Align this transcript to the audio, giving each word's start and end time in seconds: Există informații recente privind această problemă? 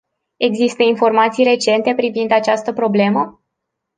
Există 0.37 0.83
informații 0.83 1.43
recente 1.43 1.93
privind 1.95 2.31
această 2.31 2.73
problemă? 2.73 3.43